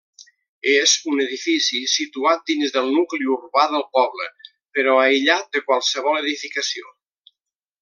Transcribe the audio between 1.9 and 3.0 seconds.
situat dins del